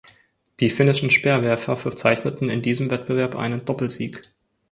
[0.61, 4.23] Die finnischen Speerwerfer verzeichneten in diesem Wettbewerb einen Doppelsieg.